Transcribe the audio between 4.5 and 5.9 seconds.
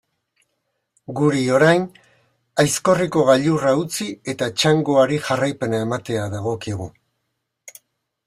txangoari jarraipena